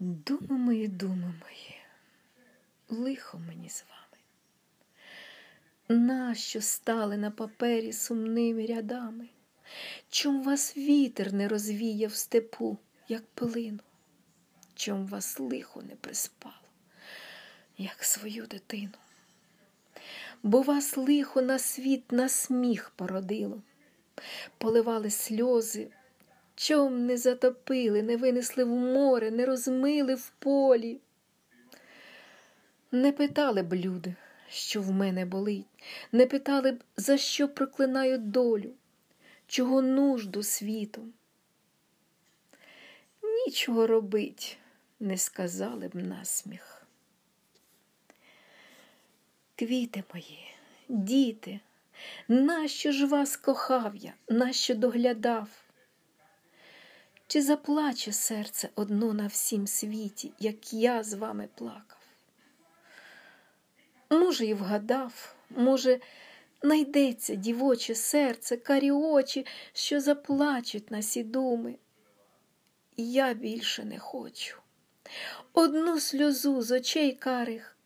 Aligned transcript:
Думи 0.00 0.58
мої, 0.58 0.88
думи 0.88 1.34
лихо 2.88 3.38
мені 3.38 3.70
з 3.70 3.84
вами. 3.88 4.22
Нащо 6.06 6.60
стали 6.60 7.16
на 7.16 7.30
папері 7.30 7.92
сумними 7.92 8.66
рядами? 8.66 9.28
Чом 10.10 10.42
вас 10.42 10.76
вітер 10.76 11.32
не 11.32 11.48
розвіяв 11.48 12.10
в 12.10 12.14
степу, 12.14 12.78
як 13.08 13.26
пилину? 13.26 13.78
Чом 14.74 15.06
вас 15.06 15.40
лихо 15.40 15.82
не 15.82 15.96
приспало, 15.96 16.68
як 17.78 18.04
свою 18.04 18.46
дитину? 18.46 18.98
Бо 20.42 20.62
вас 20.62 20.96
лихо 20.96 21.42
на 21.42 21.58
світ 21.58 22.12
на 22.12 22.28
сміх 22.28 22.90
породило, 22.96 23.62
поливали 24.58 25.10
сльози, 25.10 25.90
чом 26.58 27.06
не 27.06 27.16
затопили, 27.16 28.02
не 28.02 28.16
винесли 28.16 28.64
в 28.64 28.68
море, 28.68 29.30
не 29.30 29.46
розмили 29.46 30.14
в 30.14 30.30
полі. 30.38 31.00
Не 32.92 33.12
питали 33.12 33.62
б 33.62 33.74
люди, 33.74 34.14
що 34.48 34.82
в 34.82 34.90
мене 34.90 35.24
болить, 35.24 35.66
не 36.12 36.26
питали 36.26 36.72
б, 36.72 36.84
за 36.96 37.16
що 37.16 37.48
проклинаю 37.48 38.18
долю, 38.18 38.70
чого 39.46 39.82
нужду 39.82 40.42
світу. 40.42 41.06
Нічого 43.46 43.86
робить, 43.86 44.58
не 45.00 45.18
сказали 45.18 45.88
б 45.88 45.94
насміх. 45.94 46.86
Квіти 49.56 50.04
мої, 50.14 50.54
діти, 50.88 51.60
нащо 52.28 52.92
ж 52.92 53.06
вас 53.06 53.36
кохав 53.36 53.96
я, 53.96 54.14
нащо 54.28 54.74
доглядав? 54.74 55.67
Чи 57.30 57.42
заплаче 57.42 58.12
серце 58.12 58.68
одно 58.74 59.12
на 59.12 59.26
всім 59.26 59.66
світі, 59.66 60.32
як 60.38 60.72
я 60.72 61.02
з 61.04 61.14
вами 61.14 61.48
плакав? 61.54 61.98
Може, 64.10 64.46
і 64.46 64.54
вгадав, 64.54 65.36
може, 65.50 66.00
найдеться 66.62 67.34
дівоче 67.34 67.94
серце, 67.94 68.56
карі 68.56 68.90
очі, 68.90 69.46
що 69.72 70.00
заплачуть 70.00 70.90
на 70.90 71.02
сі 71.02 71.24
думи. 71.24 71.74
Я 72.96 73.34
більше 73.34 73.84
не 73.84 73.98
хочу. 73.98 74.58
Одну 75.52 76.00
сльозу 76.00 76.62
з 76.62 76.70
очей 76.70 77.12
карих 77.12 77.76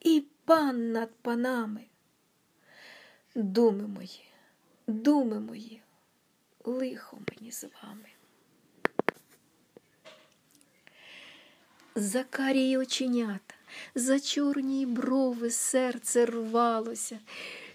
і 0.00 0.24
пан 0.44 0.92
над 0.92 1.10
панами. 1.22 1.84
Думи 3.34 3.86
мої, 3.86 4.28
думи 4.86 5.40
мої, 5.40 5.82
лихо 6.64 7.18
мені 7.28 7.52
з 7.52 7.64
вами. 7.82 8.09
За 12.00 12.24
карії 12.24 12.78
оченята, 12.78 13.54
за 13.94 14.20
чорні 14.20 14.86
брови 14.86 15.50
серце 15.50 16.26
рвалося, 16.26 17.18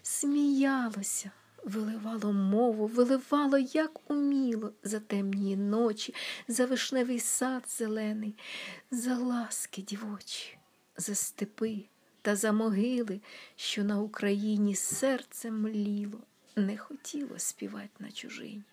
сміялося, 0.01 1.31
виливало 1.63 2.33
мову, 2.33 2.87
виливало, 2.87 3.57
як 3.57 4.11
уміло, 4.11 4.71
за 4.83 4.99
темні 4.99 5.55
ночі, 5.55 6.13
за 6.47 6.65
вишневий 6.65 7.19
сад 7.19 7.63
зелений, 7.67 8.35
за 8.91 9.17
ласки 9.17 9.81
дівочі, 9.81 10.57
за 10.97 11.15
степи 11.15 11.83
та 12.21 12.35
за 12.35 12.51
могили, 12.51 13.19
що 13.55 13.83
на 13.83 13.99
Україні 13.99 14.75
серце 14.75 15.51
мліло, 15.51 16.19
не 16.55 16.77
хотіло 16.77 17.39
співати 17.39 17.89
на 17.99 18.11
чужині. 18.11 18.63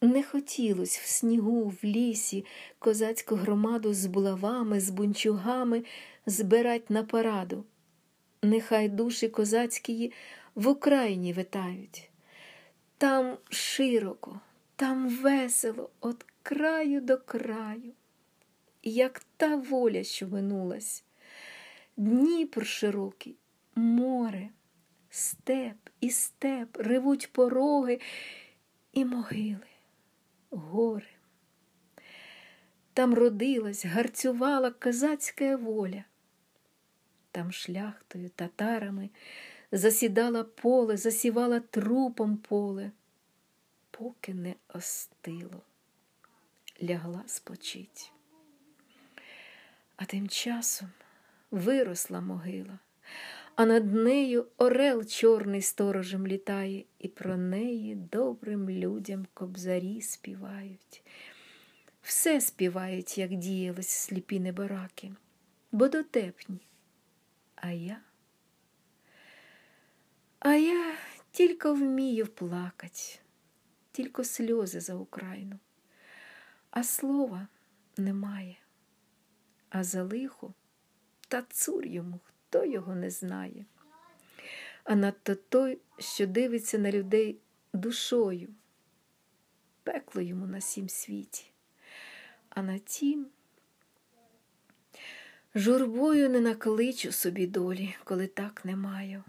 Не 0.00 0.22
хотілось 0.22 0.98
в 0.98 1.06
снігу, 1.06 1.68
в 1.68 1.84
лісі 1.84 2.44
козацьку 2.78 3.34
громаду 3.34 3.94
з 3.94 4.06
булавами, 4.06 4.80
з 4.80 4.90
бунчугами 4.90 5.84
збирать 6.26 6.90
на 6.90 7.04
параду. 7.04 7.64
Нехай 8.42 8.88
душі 8.88 9.28
козацькі 9.28 10.12
в 10.54 10.68
Україні 10.68 11.32
витають. 11.32 12.10
Там 12.98 13.38
широко, 13.50 14.40
там 14.76 15.08
весело, 15.08 15.90
от 16.00 16.26
краю 16.42 17.00
до 17.00 17.18
краю, 17.18 17.92
як 18.82 19.22
та 19.36 19.56
воля, 19.56 20.04
що 20.04 20.28
минулась. 20.28 21.04
Дніпр 21.96 22.66
широкий, 22.66 23.36
море, 23.74 24.48
степ 25.10 25.76
і 26.00 26.10
степ, 26.10 26.76
ревуть 26.76 27.32
пороги 27.32 28.00
і 28.92 29.04
могили 29.04 29.75
гори. 30.50 31.08
Там 32.94 33.14
родилась, 33.14 33.84
гарцювала 33.84 34.70
козацька 34.70 35.56
воля, 35.56 36.04
там 37.30 37.52
шляхтою, 37.52 38.30
татарами 38.30 39.10
засідала 39.72 40.44
поле, 40.44 40.96
засівала 40.96 41.60
трупом 41.60 42.36
поле, 42.36 42.92
поки 43.90 44.34
не 44.34 44.54
остило, 44.68 45.62
лягла 46.82 47.22
спочить. 47.26 48.12
А 49.96 50.04
тим 50.04 50.28
часом 50.28 50.90
виросла 51.50 52.20
могила, 52.20 52.78
а 53.56 53.66
над 53.66 53.94
нею 53.94 54.46
орел 54.56 55.04
чорний 55.04 55.62
сторожем 55.62 56.26
літає, 56.26 56.84
і 56.98 57.08
про 57.08 57.36
неї 57.36 57.94
добрим 57.94 58.70
людям 58.70 59.26
кобзарі 59.34 60.00
співають. 60.00 61.02
Все 62.02 62.40
співають, 62.40 63.18
як 63.18 63.34
діялись 63.34 63.88
сліпі 63.88 64.40
небараки, 64.40 65.12
бо 65.72 65.88
дотепні. 65.88 66.60
А 67.54 67.70
я, 67.70 68.00
а 70.38 70.54
я 70.54 70.96
тільки 71.30 71.68
вмію 71.68 72.26
плакать, 72.26 73.20
тільки 73.92 74.24
сльози 74.24 74.80
за 74.80 74.94
Україну, 74.94 75.58
а 76.70 76.84
слова 76.84 77.48
немає, 77.96 78.56
а 79.68 79.84
за 79.84 80.02
лихо 80.02 80.54
та 81.28 81.42
цур 81.42 81.86
йому 81.86 82.20
хто 82.48 82.64
його 82.64 82.94
не 82.94 83.10
знає, 83.10 83.64
а 84.84 84.94
надто 84.94 85.34
той, 85.34 85.78
що 85.98 86.26
дивиться 86.26 86.78
на 86.78 86.90
людей 86.92 87.38
душою, 87.72 88.48
пекло 89.82 90.22
йому 90.22 90.46
на 90.46 90.60
сім 90.60 90.88
світі, 90.88 91.50
а 92.48 92.62
на 92.62 92.78
тім 92.78 93.26
журбою 95.54 96.30
не 96.30 96.40
накличу 96.40 97.12
собі 97.12 97.46
долі, 97.46 97.94
коли 98.04 98.26
так 98.26 98.64
не 98.64 98.76
маю. 98.76 99.24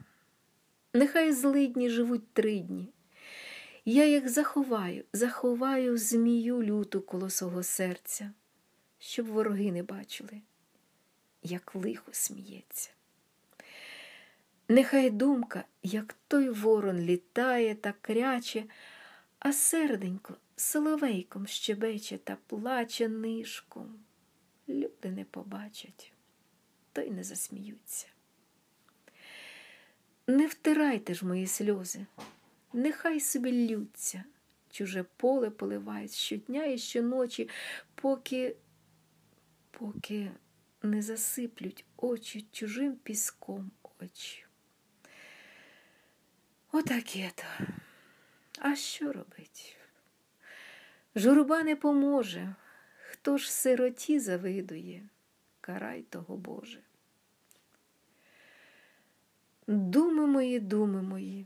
Нехай 0.94 1.34
злидні 1.34 1.90
живуть 1.90 2.34
три 2.34 2.60
дні. 2.60 2.94
Я 3.86 4.06
їх 4.06 4.30
заховаю, 4.30 5.04
заховаю 5.14 5.98
змію 5.98 6.64
люту 6.64 7.02
коло 7.02 7.30
свого 7.30 7.64
серця, 7.64 8.32
щоб 9.00 9.26
вороги 9.26 9.72
не 9.72 9.84
бачили, 9.84 10.42
як 11.44 11.76
лихо 11.76 12.10
сміється. 12.12 12.97
Нехай 14.70 15.10
думка, 15.10 15.64
як 15.84 16.16
той 16.28 16.50
ворон 16.50 17.00
літає 17.00 17.76
та 17.76 17.94
кряче, 18.02 18.64
а 19.40 19.54
серденько 19.54 20.38
соловейком 20.56 21.48
щебече 21.48 22.18
та 22.18 22.38
плаче 22.48 23.08
нишком. 23.08 24.00
Люди 24.70 25.12
не 25.12 25.26
побачать, 25.26 26.14
то 26.94 27.02
й 27.02 27.12
не 27.12 27.24
засміються. 27.24 28.08
Не 30.28 30.48
втирайте 30.48 31.14
ж 31.14 31.26
мої 31.26 31.48
сльози, 31.48 32.06
нехай 32.74 33.20
собі 33.20 33.52
ллються, 33.52 34.24
чуже 34.70 35.06
поле 35.18 35.50
поливають 35.50 36.14
щодня 36.14 36.66
і 36.66 36.78
щоночі, 36.78 37.50
поки, 37.96 38.56
поки 39.72 40.32
не 40.82 41.02
засиплють 41.02 41.86
очі 41.98 42.46
чужим 42.52 42.96
піском 42.96 43.72
очі. 44.00 44.47
Отаке 46.78 47.32
то. 47.36 47.66
А 48.60 48.76
що 48.76 49.06
робить? 49.06 49.78
Журба 51.16 51.64
не 51.64 51.76
поможе, 51.76 52.56
хто 53.12 53.38
ж 53.38 53.52
сироті 53.52 54.20
завидує, 54.20 55.04
карай 55.62 56.02
того 56.02 56.38
Боже. 56.38 56.80
Думи 59.68 60.28
мої, 60.28 60.60
думи 60.60 61.02
мої, 61.02 61.46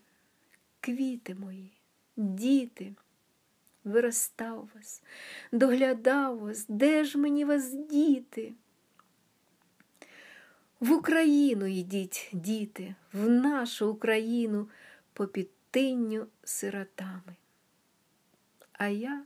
квіти 0.79 1.35
мої, 1.35 1.71
діти, 2.17 2.93
виростав 3.83 4.69
вас, 4.75 5.03
доглядав 5.51 6.39
вас, 6.39 6.65
де 6.67 7.03
ж 7.03 7.17
мені 7.17 7.45
вас 7.45 7.73
діти? 7.73 8.53
В 10.79 10.91
Україну 10.91 11.65
йдіть, 11.65 12.29
діти, 12.33 12.95
в 13.13 13.29
нашу 13.29 13.91
Україну 13.91 14.67
по 15.13 15.27
підтинню 15.27 16.27
сиротами. 16.43 17.35
А 18.71 18.87
я 18.87 19.25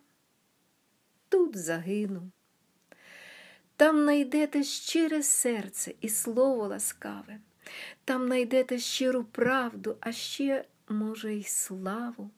тут 1.29 1.57
загину. 1.57 2.31
Там 3.77 4.05
найдете 4.05 4.63
щире 4.63 5.23
серце 5.23 5.93
і 6.01 6.09
слово 6.09 6.67
ласкаве, 6.67 7.39
там 8.05 8.27
найдете 8.27 8.79
щиру 8.79 9.23
правду, 9.23 9.97
а 9.99 10.11
ще, 10.11 10.65
може, 10.89 11.33
й 11.33 11.43
славу. 11.43 12.31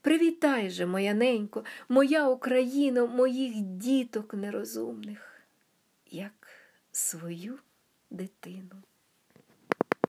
Привітай 0.00 0.70
же, 0.70 0.86
моя 0.86 1.14
ненько, 1.14 1.64
моя 1.88 2.28
Україно, 2.28 3.06
моїх 3.06 3.60
діток 3.60 4.34
нерозумних, 4.34 5.42
як 6.10 6.48
свою 6.92 7.58
дитину. 8.10 8.82